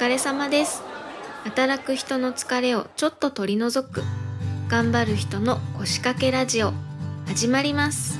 [0.00, 0.82] 疲れ様です。
[1.44, 4.02] 働く人の疲れをちょっと取り除く。
[4.66, 6.72] 頑張る人の腰掛けラジオ。
[7.26, 8.18] 始まります。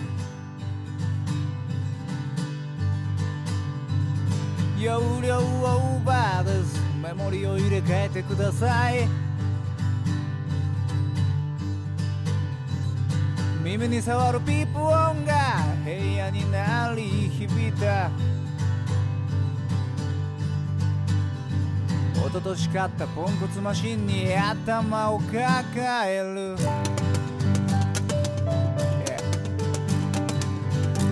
[7.02, 9.08] メモリを入れ替えてください。
[13.64, 18.10] 耳に触るピープ音が部屋に鳴り響いた。
[22.30, 25.34] 一昨年買ったポンコツマシンに頭を抱
[26.06, 26.54] える。
[26.56, 27.00] Yeah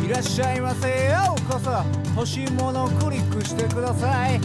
[0.06, 1.72] いらっしゃいませようこそ。
[2.14, 4.40] 欲しいものをクリックしてください。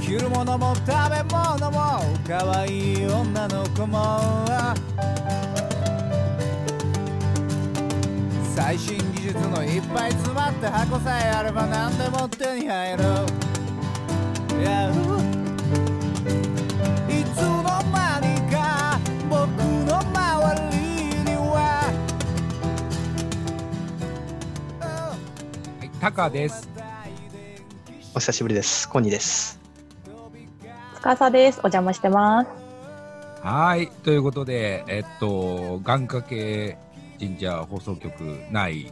[0.00, 4.46] 着るものも食べ物も可愛い女の子も。
[8.54, 13.04] 最新技術のいっぱい詰まった箱さえあれば何でも手に入る
[14.60, 14.90] Yeah
[17.08, 19.46] いつの間にか僕
[19.86, 20.78] の周り
[21.24, 21.92] には
[24.80, 26.68] はい、タカです。
[28.14, 28.88] お久しぶりです。
[28.88, 29.60] コニーです。
[30.96, 31.58] つかさです。
[31.58, 32.50] お邪魔してます。
[33.42, 36.76] はい、ということで、えっと、願掛け
[37.20, 38.10] 神社放送局
[38.50, 38.90] 内、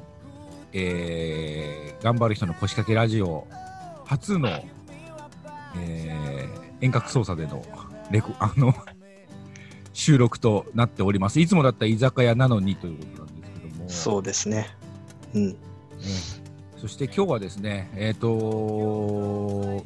[0.75, 3.47] えー、頑張る人の腰掛けラジオ、
[4.05, 4.51] 初の、
[5.79, 7.65] えー、遠隔操作での
[8.11, 8.75] レコ、 あの、
[9.95, 11.41] 収録となっております。
[11.41, 13.89] いつもだったら居酒屋なのにということなんですけども。
[13.89, 14.77] そうですね。
[15.33, 15.49] うん。
[15.49, 15.57] ね
[16.77, 19.85] そして今日はですね、えっ、と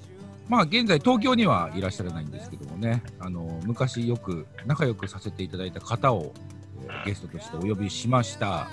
[0.48, 6.51] まあ現在東京にはいらっしゃらないんですけどもね、あの昔よく仲良くさせていただいた方を、えー
[7.04, 8.68] ゲストとしてお呼びしました。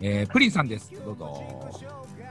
[0.00, 0.92] えープリンさんです。
[1.04, 1.44] どうぞ。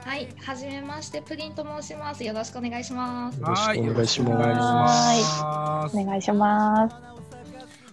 [0.04, 2.24] はい、はじめまして、プリンと申します。
[2.24, 3.40] よろしくお願いします。
[3.40, 6.96] よろしくお願いしますはよろくお願いしますお願いします。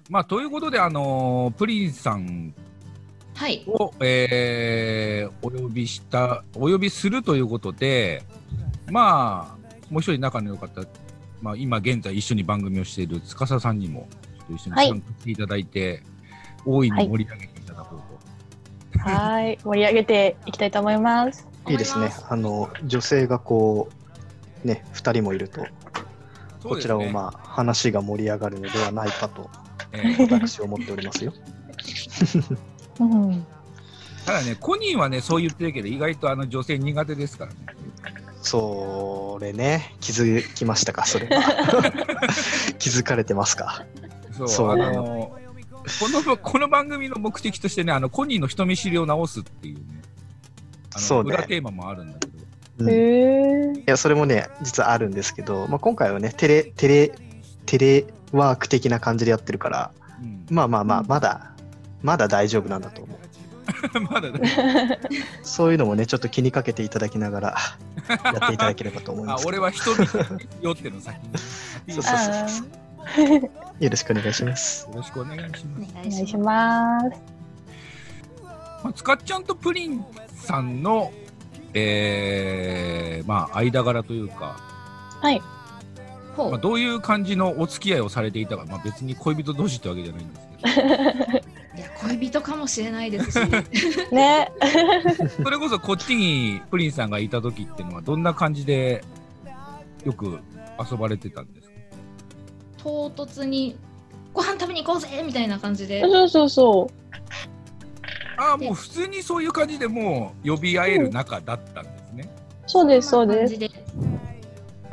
[0.10, 2.54] まあということであのプリンさん
[3.36, 8.24] はい、を、えーお呼びしたお呼びするということで
[8.90, 10.82] まあもう一人仲の良かった、
[11.42, 14.08] まあ、今現在一緒に番組をしている司さんにも
[14.40, 16.04] ちょっと一緒にはい参加していただいて、
[16.68, 21.48] 大いに盛り上げていただこうと、はい、盛り上げていきたいと思います。
[21.70, 22.12] いいですね。
[22.30, 23.90] あの、女性がこ
[24.64, 25.66] う、ね、二人もいると、
[26.64, 29.50] こちらをまあ、話が盛り上がるのではないかと、
[29.94, 31.34] えー私は思っておりますよ。
[33.00, 33.46] うん。
[34.26, 37.58] ただねコニーはねそう言ってるけど意外とあの女性苦手ですからね
[38.42, 41.42] それね、気づきましたか、それは。
[42.80, 43.86] 気づかれてますか？
[44.32, 45.17] そうそうあの
[46.00, 49.84] このこの番組の目的としてねあのコニーの人見知りを直すっていうね。
[50.94, 51.34] あのそうね。
[51.34, 52.38] 裏テーマもあるんだけど。
[52.80, 53.84] うん、い。
[53.86, 57.12] や、それもね、実はあるんですけど、まあ、今回はね、テレ、テレ、
[57.66, 60.46] テレワーク的な感じでやってるから、うん。
[60.50, 61.08] まあまあまあ、うん。
[61.08, 61.52] まだ、
[62.04, 63.18] まだ大丈夫なんだと思う。
[64.10, 64.98] まだね
[65.44, 67.56] そういうのもね、ちょっと気にかけていただきながら、
[68.08, 69.48] やっていただければと思いあます。
[69.48, 70.24] 俺は人見知り
[70.62, 71.18] よっての先
[71.88, 71.94] に。
[71.94, 72.68] そうそうあそう。
[72.68, 72.87] ー
[73.80, 74.88] よろしくお願いします。
[74.90, 75.92] よろしくお願いします。
[75.92, 77.06] お願いします。
[78.84, 81.12] まあ、つかっちゃんとプリンさんの、
[81.74, 84.58] えー、まあ、間柄というか、
[85.22, 85.42] はい。
[86.36, 93.36] ほう、まあ、どういう感じのお付き合いをされていたか、まあ、別に恋人同士ってわけじゃないんですけ いや、恋人かもしれないですし。
[94.12, 94.52] ね。
[95.18, 99.04] ど、それこそこっちにプリンさんがいた時っていうのは、どんな感じで
[100.04, 100.40] よく
[100.92, 101.74] 遊ばれてたんですか？
[102.78, 103.78] 唐突に。
[104.34, 106.02] ご飯食べに行こうぜみたいな感じで。
[106.02, 106.92] そうそうそ
[108.38, 112.30] ああ、もう普通にそういう感じでもう呼び合える仲だったんですね。
[112.68, 112.70] う。
[112.70, 113.58] そうです、そうです。
[113.58, 113.68] で。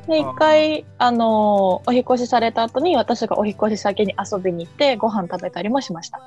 [0.07, 6.19] で、一回、あのーお引っ越しされた後に、私がお引っ越し先に遊びに行って、ご飯食べたりもしました。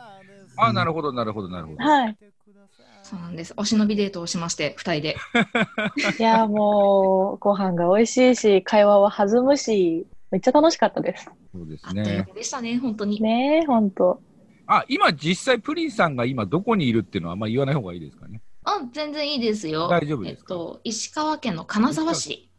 [0.57, 1.83] ああ、なるほど、なるほど、なるほど。
[1.83, 2.17] はい。
[3.03, 3.53] そうなんです。
[3.57, 5.15] お忍びデートをしまして、二人で。
[6.19, 11.29] いやー、もう、ご飯が美味しいし、会話は弾むし、めっちゃ楽しかったです。
[11.53, 12.33] そうですね間。
[12.33, 13.21] でしたね、本当に。
[13.21, 14.21] ねえ、ほんと。
[14.65, 18.41] あ、今実際プリンさんが今どこにいるっていうのはあんま言わない方がいいですかね。
[18.63, 19.87] あ、全然いいですよ。
[19.87, 20.53] 大丈夫ですか？
[20.53, 22.51] えっと、石川県の金沢市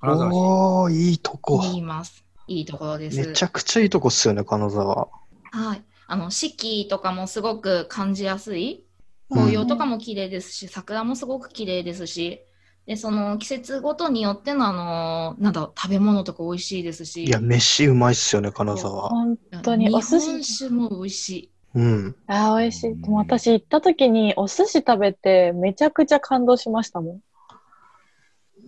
[0.00, 0.34] 金沢市。
[0.34, 1.60] おー、いいとこ。
[1.62, 2.24] にいます。
[2.48, 3.16] いいところです。
[3.16, 5.08] めちゃくちゃいいとこっすよね、金沢。
[5.52, 5.82] はい。
[6.08, 8.84] あの、四季とかもすごく感じやすい。
[9.30, 12.40] 紅葉とかも綺麗ですし、桜もすごく綺麗ですし、
[12.86, 19.08] で、その季節ごとによってのあの、なんだろう、食べ物とか美味しいですし、いや、飯うまいっすよね、金沢。
[19.08, 20.64] 本当にお寿日本司。
[20.64, 21.52] 酒も美味しい。
[21.74, 22.16] うん。
[22.26, 22.96] あー、美味しい。
[23.02, 27.20] でも私行った時にお寿司食べてめちゃくちゃ感動しましたもん。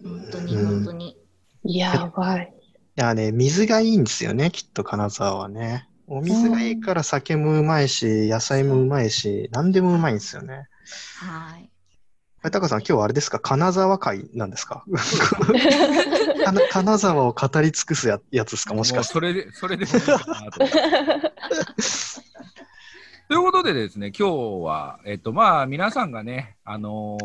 [0.05, 1.17] 本当にうん本当に。
[1.65, 2.55] やばい。
[2.97, 5.89] いやね、水がいいんですよね、きっと金沢はね。
[6.07, 10.69] お水がいいから酒もうまいし、野菜もうまいし、何でもうまいんですよね。
[11.15, 11.71] はい。
[12.45, 13.41] あれ、タカさん、今日はあれですか？
[13.41, 14.85] 金沢会なんですか？
[16.71, 18.75] 金沢を語り尽くすややつですか？
[18.75, 19.13] もしかして。
[19.15, 20.61] それで、それでもいいかなと。
[23.29, 24.35] ということでですね、今日
[24.67, 27.17] は、えっと、まあ、皆さんがね、あの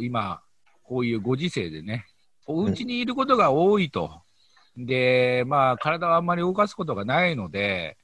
[0.00, 0.40] ー今、
[0.82, 2.06] こういうご時世でね、
[2.46, 4.22] お家にいることが多いと。
[4.78, 7.98] で、まあ、体をあんまり動かすことがないので、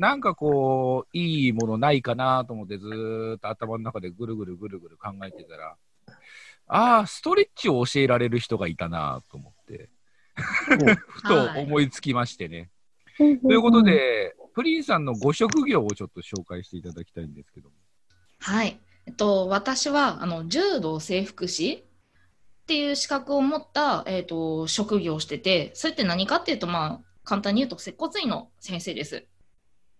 [0.00, 5.76] なんかこう、いいものないかなと思って、ずっと頭の中でぐるぐるぐるぐる考えてたら、
[6.66, 9.90] ああ、ストレッチを教えられる人がいたなと思って、
[10.34, 12.70] ふと思いつきましてね。
[13.18, 17.74] といということ、で、プリンさんのご職業をちょっと紹介していただきたいんですけども。
[18.38, 18.80] はい。
[19.04, 21.84] えっと、私は、あの、柔道整復師
[22.62, 29.26] っていう資格を持った、えっと、職業をしてて、それって何かっていうと、まあ、簡単に言うと、接骨院の先生です。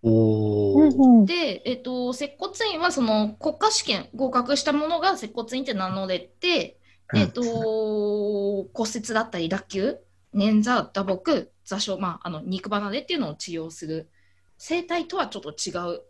[0.03, 6.79] で、えっと、接骨院は、その、国家試験合格したものが接骨院って名乗れて、
[7.13, 10.01] うんえっと、骨折だったり、脱臼、
[10.35, 14.09] 捻挫、打撲、座礁、まあ、あの、肉離れっていうのを治療する、
[14.57, 16.03] 整体とはちょっと違う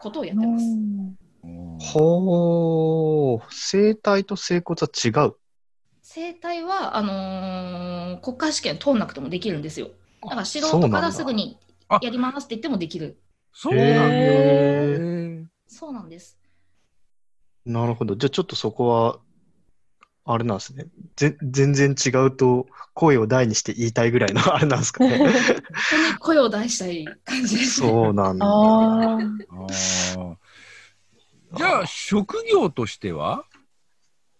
[0.00, 0.64] ことをやってます。
[1.92, 3.42] ほー。
[3.50, 5.34] 生体と整骨は違う。
[6.02, 9.88] 整体はあのー国家試験通んなくてもできるんですよ。
[10.22, 13.20] だから素人からすぐにあやりますって言ってもできる。
[13.52, 15.50] そうなんだ。
[15.66, 16.38] そうなんです。
[17.64, 18.16] なるほど。
[18.16, 19.18] じゃあちょっとそこは、
[20.24, 20.86] あれなんですね。
[21.16, 25.18] ぜ全然違うと声を大にして言いたいぐらいのあれなんですかね。
[25.18, 25.36] 本当
[26.12, 27.80] に声を出したい感じです。
[27.80, 28.46] そうなんだ。
[31.54, 33.44] じゃあ、職業としては？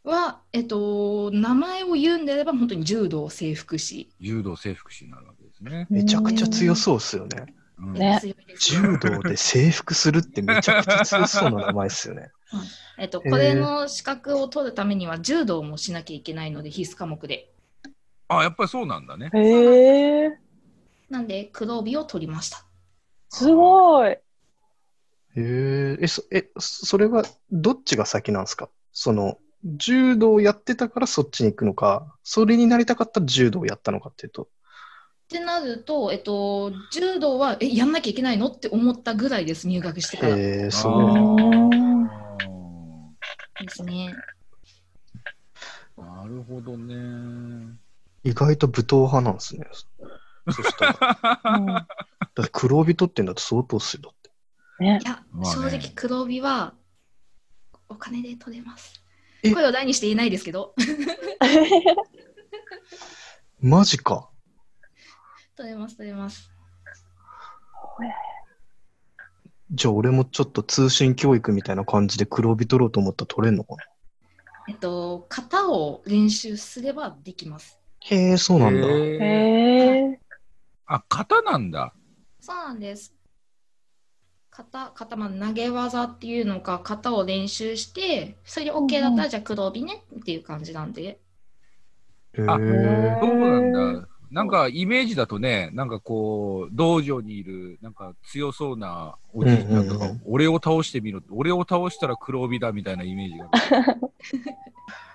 [0.05, 4.11] は、えっと、名前を言うんであれば本当に柔道整復師。
[4.21, 5.87] 柔道整復師になるわけですね。
[5.91, 7.47] めちゃくちゃ強そうっすよね。
[7.79, 8.21] うんね
[8.61, 12.31] 柔道で征服するってめちゃくちゃ強そうな名前ですよね。
[12.99, 17.53] えっと、これの資格を取るためには柔道もしなきゃいけないので必須科目で。
[18.29, 19.31] あ、やっぱりそうなんだね。
[19.35, 20.39] へえ、
[21.09, 22.65] なんで黒帯を取りました。
[23.31, 24.11] すごい。
[24.11, 24.21] へ
[25.37, 28.69] え、え、そ、え、それはどっちが先なんですか？
[28.93, 34.45] その、柔道をやってたからそっちに行くのか、それになりたかったら柔道をやったのかっていうと。
[34.45, 34.47] っ
[35.29, 40.37] てなると、えっと、柔道はえやんなきゃいけないのって思ったぐらいです、入学してから。
[40.37, 41.21] え、すあごいね。
[43.61, 44.15] ーすね。
[45.97, 47.77] なるほどね。
[48.25, 49.67] 意外と武闘派なんですね。
[50.51, 51.41] そしたら。
[51.59, 51.87] う んだ
[52.41, 54.03] って黒帯取ってんだと相当っすよ。
[54.03, 54.31] だって。
[54.83, 56.75] ねい、や、正直黒帯は
[57.89, 59.02] お金で取れますえ。
[59.43, 60.75] 声を大にして言えないですけど、
[63.61, 64.31] マジか。
[65.57, 66.51] 取れます、取れます。
[69.71, 73.83] じゃあ俺もちょっと通信教育みたいな感じで黒帯取ろうと思ったら取れんのかな？
[74.69, 77.81] えっと、型を練習すればできます。
[78.01, 78.87] へえ、そうなんだ。
[78.87, 79.19] へ
[80.13, 80.21] え、
[80.87, 81.95] あ、型なんだ。
[82.41, 83.15] そうなんです。
[84.55, 91.03] 型、型、まあ、投げ技っていうのか、型を練習して、それで OK だったら、じゃあ黒帯ねっていう感じなんで。
[91.03, 91.19] へ
[92.47, 93.19] あえ。
[93.21, 94.09] そうなんだ。
[94.31, 104.01] なんかイメージだとね、なんかこう、道場にいる、なんか強そうなおじいちゃんとか、うんうんうん俺を倒してみろ俺を倒したら黒帯だみたいなイメージがある。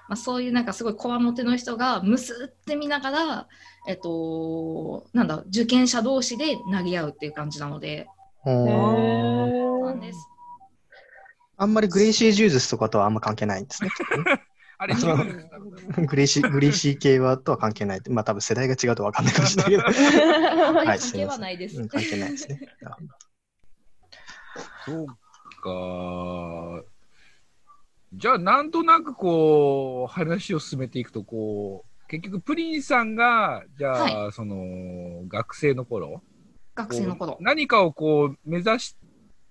[0.10, 3.48] まあ、そういうなんかすごいこわもての人がむすって見ながら、
[3.88, 8.08] えっと、なんだ、受験者同士で投げ合うっていう感じなので、
[8.44, 10.20] そうなんです。
[11.58, 13.89] あんまりグレイシー・ジューズとかとはあんま関係ないんですね。
[14.79, 14.94] あれ、
[16.06, 18.01] グレイシー、グレイシー系はとは関係ない。
[18.10, 19.84] まあ多分世代が違うとわかんないかもしれないけど。
[20.86, 21.82] はい関係はないです。
[21.82, 22.60] うん、関係ないですね。
[24.86, 25.08] そう
[25.62, 26.84] か。
[28.13, 36.22] じゃあ、なんとなくこう、話を進めていくと、こう、結局、プリンさんが、じゃあ、その、学生の頃、
[36.77, 37.38] 学生の頃。
[37.41, 38.96] 何かをこう、目指し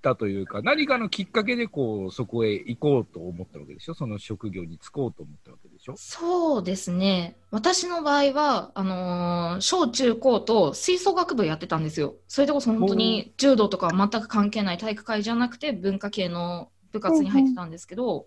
[0.01, 3.95] たというか、何かのきっかけで、こう、そこへ行こうと思ったわけでしょ？
[3.95, 5.95] その職業に就こうと思ったわけでしょ？
[5.97, 7.37] そうですね。
[7.51, 12.15] 私の場合は、あのー小中高と吹奏楽部やってたんですよ。
[12.29, 18.27] それでこそ本当に柔道とかは全く関係ない体育会じゃなくて文化系の部活に入ってたんですけど、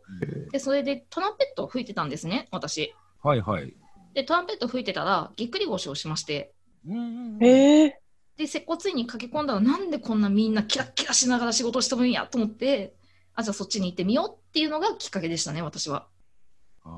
[0.52, 2.94] で、それでトランペットを吹いてたんですね、私。
[3.24, 3.74] はいはい。
[4.14, 6.52] で、トランペット吹いてたら、ぎっくり腰をしまして、
[7.42, 7.99] へえ、
[8.40, 12.96] で、接骨院に駆け込んだら、なんでこんなみんなキラッキラしながら仕事してるんやと思って、
[13.36, 16.08] あ、じゃあそっちに行ってみようっていうのがきっかけでしたね、私は。
[16.86, 16.90] あ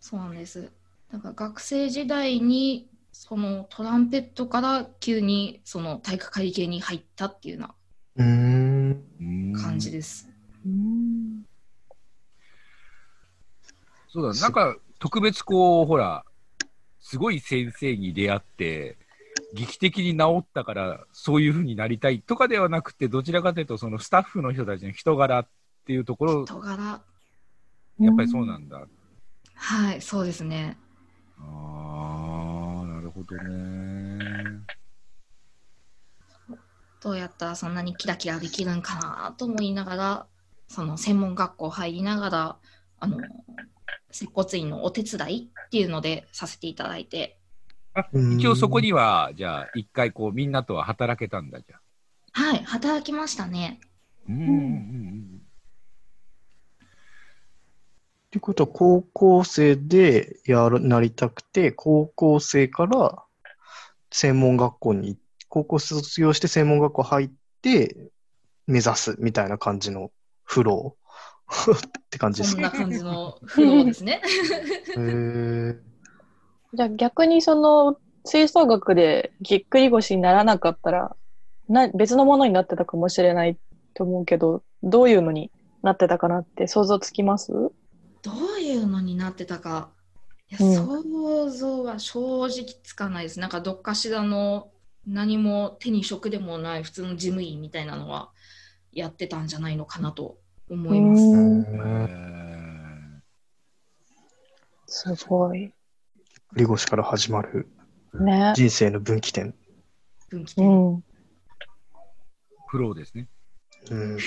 [0.00, 0.70] そうなんです。
[1.10, 7.74] だから学生時代にそのトランペットから急にその体育会系に入ったっていうよ
[8.18, 10.28] うな感じです。
[10.66, 11.42] うん
[14.10, 16.24] そうだ、なんか特別こう、ほら、
[17.08, 18.98] すごい先生に出会って、
[19.54, 25.48] 劇的に治ったから、そういう風になりたいとかではなくて、どちらかというと、そのスタッフの人たちの人柄っ
[25.86, 27.00] ていうところ、人柄。
[27.98, 28.86] やっぱりそうなんだ。
[29.54, 30.76] はい、そうですね。
[31.38, 34.60] ああ、なるほどね。
[37.00, 40.26] どうやったらそんなにキラキラできるんかなと思いながら、
[40.66, 42.56] その専門学校入りながら、
[43.00, 43.16] あの、
[44.10, 47.38] 接骨院のお手伝いっていうのでさせていただいて、
[48.36, 51.80] 一応そこには、じゃあ、一回こう、みんなとは働けたんだ、じゃあ。
[52.32, 53.80] はい、働きましたね。
[54.28, 54.34] うん。
[54.34, 54.48] うん。
[54.48, 55.42] うん。
[58.26, 63.24] ってことは、高校生でやる、なりたくて、高校生から
[64.12, 67.30] 専門学校に、高校卒業して専門学校入っ
[67.62, 67.96] て、
[68.66, 70.12] 目指すみたいな感じの
[70.44, 70.97] フロー
[71.48, 71.76] っ
[72.10, 72.70] て感じですか。
[72.70, 74.22] こんな感じのフローですね。
[76.74, 81.16] じゃあ逆にその吹奏楽でぎっくり腰にならなかったら
[81.68, 83.58] な別のものになってたかもしれない
[83.94, 85.50] と思うけどどういうのに
[85.82, 87.52] なってたかなって想像つきます？
[87.52, 87.72] ど
[88.58, 89.90] ういうのになってたか、
[90.50, 93.40] いやうん想像は正直つかないです。
[93.40, 94.70] なんかどっかしらの
[95.06, 98.30] 何も手に職でもない普通の事務員みたいなのは
[98.92, 100.36] やってたんじゃないのかなと
[100.70, 101.22] 思います。
[101.22, 102.38] うんえ
[104.86, 105.72] すごい。
[106.52, 107.68] 振り腰から始まる
[108.14, 108.52] ね。
[108.56, 109.48] 人生の分岐点。
[109.48, 109.54] う
[110.30, 110.66] 分岐点。
[110.66, 110.96] ん。
[110.96, 111.00] ー
[112.68, 113.28] フローですね。
[113.90, 114.18] うん。
[114.18, 114.24] 人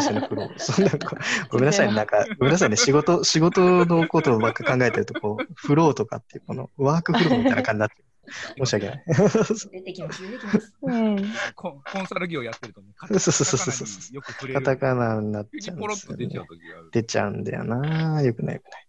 [0.00, 1.48] 生のフロー。
[1.50, 1.94] ごめんなさいね。
[1.94, 2.76] なんか、 ごめんなさいね。
[2.76, 8.05] 仕事、仕事のことばっか考えてると、こう、フローとかっていう、このワークフローみたいな感じになってる。
[8.58, 9.04] 申し訳ない。
[9.72, 10.74] 出てきます、出てきます。
[10.82, 11.16] うん。
[11.54, 14.60] コンコンサル業やってるとね、カタカナによく触れる。
[14.60, 16.26] カタカナになっ急ちゃうんですよね。
[16.26, 16.90] 出ちゃう時がある。
[16.92, 18.22] 出ちゃうんだよな。
[18.22, 18.84] よくないよくない。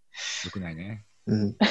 [0.45, 1.05] よくないね。
[1.27, 1.55] うん。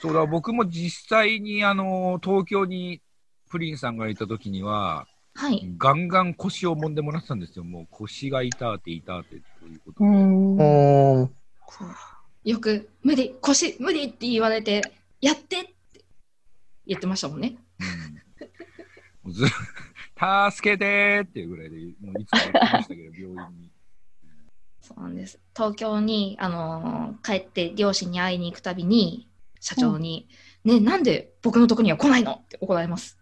[0.00, 3.02] そうだ、僕も実際に、あの、東京に
[3.50, 5.74] プリンさんがいた時には、はい。
[5.78, 7.64] ガンガン腰を揉んでもらってたんですよ。
[7.64, 10.04] もう腰が痛って痛ってということ
[12.44, 12.50] で。
[12.50, 14.82] よく、無理、腰、無理って言われて、
[15.20, 16.04] やってって
[16.86, 17.56] 言ってましたもんね。
[19.24, 23.70] うん、もうず助けてーっていうぐらいで、もういつも言ってましたけど、病院に。
[24.80, 25.38] そうなんです。
[25.54, 29.28] 東京に、あのー帰って両親に会いに行くたびに、
[29.60, 30.28] 社長に、
[30.64, 33.18] ね、なんで僕のとこには来ないのって怒られます。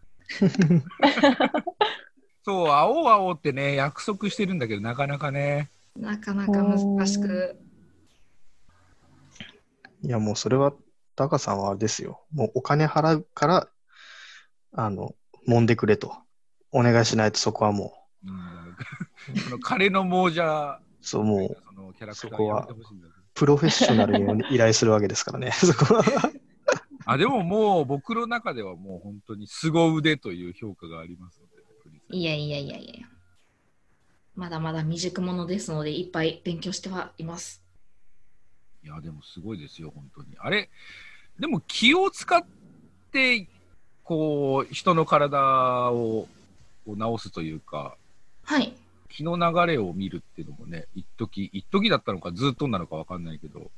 [2.45, 5.71] そう、会おう会おうってね、約束してるんだけど、なかなかね。
[5.97, 7.59] なかなか難しく。
[10.03, 10.73] いや、もうそれは、
[11.17, 12.23] タカさんはあれですよ。
[12.33, 13.69] もうお金払うから、
[14.73, 15.15] あの、
[15.49, 16.15] 揉んでくれと。
[16.73, 17.95] お願いしないとそこはも
[18.27, 22.69] うん、その彼の亡者、う、そう、もう、そのキャラクターそこは
[23.35, 26.05] プロフェッショナルに依頼するわけですからね、 そこは。
[27.07, 31.57] あ、でももう僕の中ではもう本当に凄腕という評価がありますので、
[32.11, 33.07] いやいやいやいや。
[34.35, 37.66] まだまだ未熟者ですので、いっぱい勉強してはいます。
[38.87, 40.29] いや、でもすごいですよ、本当に。
[40.39, 40.71] あれ、
[41.41, 42.45] でも気を使っ
[43.11, 43.49] て、
[44.05, 46.29] こう、人の体を
[46.87, 47.97] 治すというか、
[48.45, 48.73] はい。
[49.09, 53.73] 気の流れを見るっていうのもね、一時一時だったのか、ずっとなのかわかんないけど、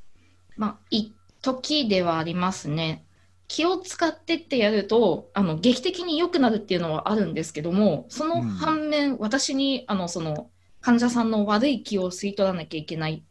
[0.58, 3.06] まあ、一時ではありますね。
[3.46, 10.50] 気を使ってってやると、あの、劇的に良くなるっていうのはあるんですけども、その反面、私に、あの、その、
[10.82, 13.24] 患者さんの悪い気を吸い取らなきゃいけない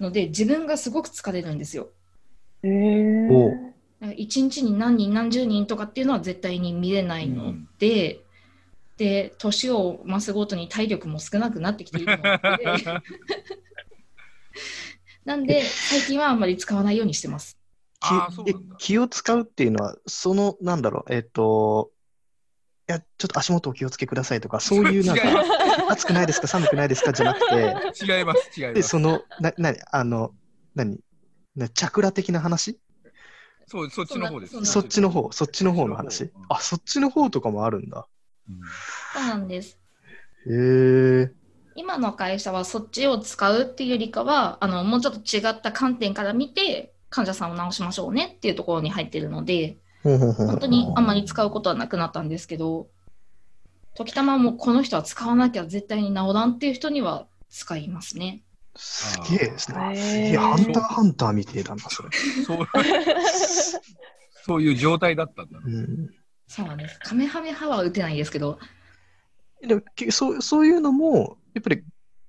[0.00, 1.90] ので、自分がすごく疲れるんですよ。
[2.62, 3.70] へーお
[4.16, 8.20] 一日に何人何十人とかっていうのは絶対に見れないので、
[8.96, 12.24] で年を増すごとに体力も少なくなってきているの
[12.58, 12.74] で
[15.24, 17.58] なんで最近はあんまり使わないようにしてます。
[18.00, 18.76] ああ、そう気なんだ。
[18.78, 21.96] 気を使うっていうのは、その、なんだろう、えっと、い
[22.90, 25.22] や、ちょっと足元お気をつけくださいとか、そういうなんか、
[25.90, 28.88] 暑くないですか、寒くないですかじゃなくて、違います、違いまで、す。
[28.88, 30.34] その、な、なに、あの、
[30.74, 30.98] 何
[31.56, 32.78] なチャクラ的な話？
[33.66, 34.64] そう、そっちの方です。
[34.64, 36.24] そっちの方、そっちの方の話？
[36.24, 36.30] うん。
[36.48, 38.06] あ、そっちの方とかもあるんだ。
[38.48, 38.60] うん
[39.14, 39.78] そうなんです。
[40.46, 41.32] へえ。
[41.74, 52.88] 今の会社はそっちを使うっていうよりかはあのもうちょっと違った観点から見て患者さんを治しましょうねっていうところに入ってるので本当にあんまり使うことはなくなったんですけど
[53.94, 58.42] 時たまもこの人は使わなきゃ絶対に治らんっていう人には使いますね。
[58.76, 59.96] すげえですね。
[59.96, 62.08] すげえ、ハンターハンターみてえだな、それ。
[62.46, 62.66] そう
[64.46, 65.64] そういう状態だったんだね。
[65.66, 66.10] うん。
[66.46, 66.98] そうなんです。
[67.02, 68.58] カメハメハは打てないですけど、
[69.66, 71.82] でもけそう、そういうのも、やっぱり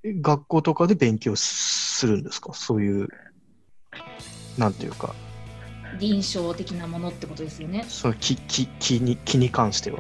[0.03, 2.53] 学校とかで勉強するんですか？
[2.53, 3.07] そういう、
[4.57, 5.15] なんていうか、
[6.01, 7.85] 臨床的なものってことですよね。
[7.87, 9.99] そう気気気に気に関しては。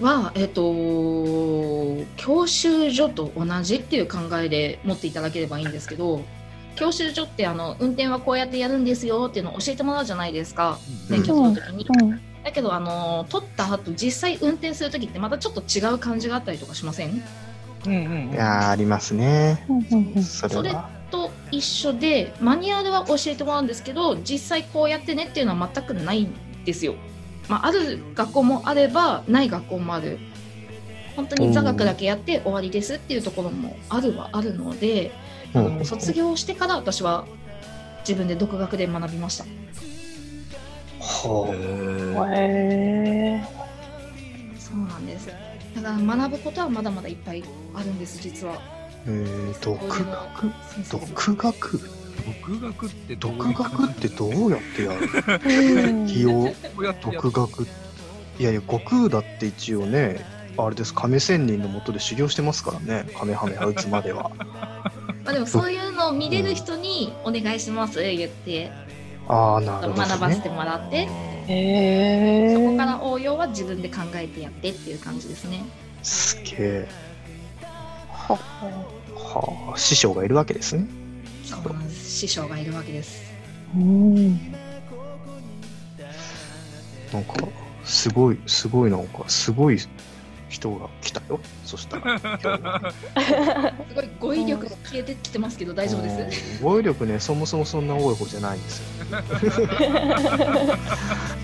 [0.00, 0.62] は、えっ、と、
[2.16, 6.22] 教習所と同じっていう考えで持っていただければいいんですけど、
[6.76, 11.86] 教習所ってあの運転はこうやってやるんですよっていうのを教えてもらうじゃないですか、免許取るときに。
[11.88, 12.20] うん。
[12.44, 17.22] だけど、あの、取った後、実際運転するときってまたちょっと違う感じがあったりとかしません？
[17.86, 17.96] うんう
[18.30, 19.64] んいやー、ありますね。
[19.68, 20.97] うんうんうんそれそれは。
[21.10, 26.34] と一緒で、マニュアルは教えてもらうんですけど、実際こうやってねっていうのは全くないん
[26.64, 26.94] ですよ。
[27.48, 30.18] まあ、ある学校もあれば、ない学校もある。
[31.16, 35.10] 本当に座学だけやって終わりですっていうところもあるはあるので、
[35.52, 37.26] の卒業してから私は
[38.00, 39.44] 自分で独学で学びました。
[41.00, 45.26] はへーそうなんです。
[45.74, 47.42] だから学ぶことはまだまだいっぱい
[47.74, 48.77] あるんです、実は。
[49.08, 49.10] あ。
[49.10, 50.52] えー、独学？
[50.90, 51.80] 独学？
[52.26, 55.08] 独学って独学ってどうやってやる？
[55.88, 56.42] うん気をど
[56.78, 57.62] うやってやっ独学
[58.38, 60.24] いやいや悟空だって一応ね
[60.56, 63.08] あれです亀仙人のもとで修行してますからね。
[63.16, 64.30] カメハメハ打つまでは。
[65.24, 68.70] まあでもそういうのを見れる人にお願いします言って。
[69.28, 71.06] ああなるほど、ね、学ばせてもらって、
[71.48, 72.54] へー。
[72.54, 75.64] そこから応用は自分で考えてやってっていう感じですね。
[76.02, 76.88] すげえ
[78.34, 78.38] は
[79.14, 79.78] はあ。
[79.78, 80.86] 師匠がいるわけですね。
[81.44, 82.10] そうなんです。
[82.10, 83.22] 師匠がいるわけです。
[83.74, 84.52] うん。
[87.12, 87.34] なんか
[87.84, 89.78] すごいすごいなんかすごい
[90.48, 91.40] 人が来たよ。
[91.64, 92.18] そしたら。
[93.88, 96.62] すごい語彙力が消えてきてますけど大丈夫です。
[96.62, 98.84] うん語彙力ねそもそもそんな多い方じゃないんですよ。
[99.10, 99.36] 今日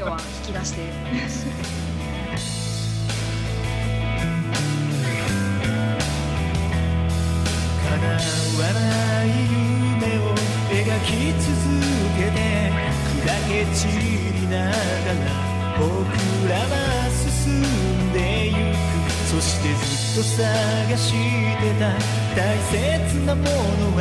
[0.03, 1.94] は引き出して。
[11.05, 11.53] き続
[12.17, 12.39] けて
[13.23, 15.29] 砕け散りながら
[15.79, 15.85] 僕
[16.49, 16.73] らは
[17.11, 18.57] 進んでゆく。
[19.31, 19.77] そしてず
[20.21, 21.83] っと探してた。
[22.35, 22.39] 大
[22.71, 22.75] 切
[23.27, 23.49] なもの
[23.97, 24.01] は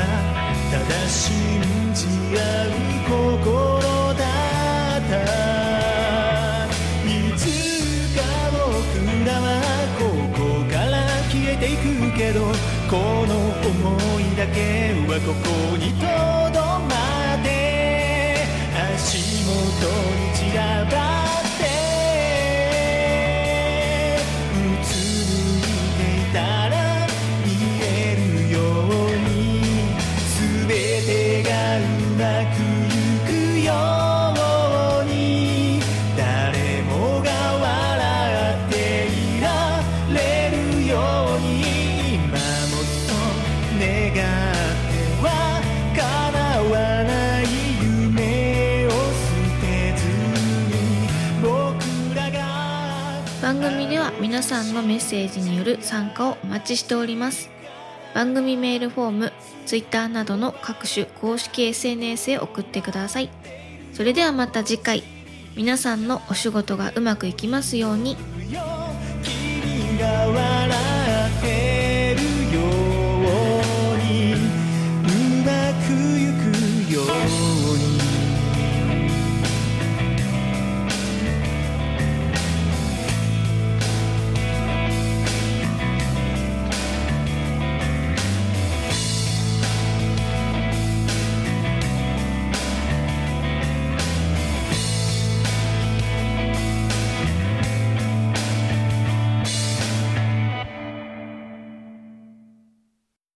[0.72, 1.24] ただ信
[1.94, 2.72] じ合う
[3.08, 4.22] 心だ
[4.98, 5.12] った。
[7.06, 7.42] いつ
[8.16, 8.20] か
[8.52, 8.58] 僕
[9.26, 9.46] らは
[10.00, 10.02] こ
[10.34, 10.40] こ
[10.72, 10.94] から
[11.30, 11.84] 消えていく
[12.18, 12.40] けど
[12.90, 12.96] こ
[13.28, 13.68] の想
[14.20, 16.04] いだけはここにと
[16.54, 16.63] ど
[19.88, 57.50] に散らばージによる参加をお待ちしております。
[58.14, 59.34] 番組メールフォーム
[59.66, 63.30] Twitter などの各種公式 SNS へ送ってください。
[63.94, 65.04] それではまた次回。
[65.56, 68.18] 皆さんのお仕事がうまくいきますように。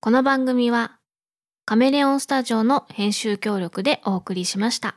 [0.07, 0.99] この番組は
[1.65, 4.95] カメレオンスタジオの編集協力でお送りしました。